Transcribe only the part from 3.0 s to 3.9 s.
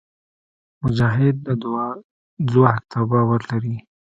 باور لري.